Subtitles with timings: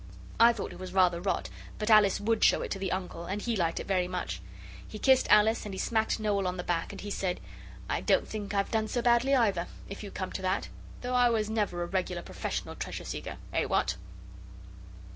[0.39, 1.47] I thought it was rather rot,
[1.77, 4.41] but Alice would show it to the Uncle, and he liked it very much.
[4.87, 7.39] He kissed Alice and he smacked Noel on the back, and he said,
[7.87, 10.69] 'I don't think I've done so badly either, if you come to that,
[11.01, 13.37] though I was never a regular professional treasure seeker.
[13.53, 13.65] Eh!
[13.65, 13.95] what?